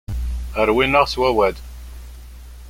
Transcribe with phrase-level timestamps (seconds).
[0.67, 1.55] Rwin-aɣ s wawal.